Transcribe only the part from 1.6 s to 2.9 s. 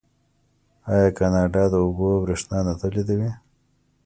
د اوبو بریښنا نه